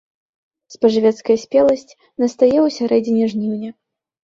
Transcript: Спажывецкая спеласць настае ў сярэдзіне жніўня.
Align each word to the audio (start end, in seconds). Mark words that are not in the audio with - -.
Спажывецкая 0.75 1.35
спеласць 1.43 1.85
настае 2.21 2.55
ў 2.65 2.77
сярэдзіне 2.79 3.31
жніўня. 3.37 3.71